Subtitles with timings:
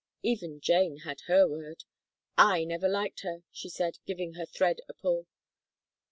[0.23, 1.83] Even Jane had her word:
[2.35, 5.27] "I never liked her," she said, giving her thread a pull.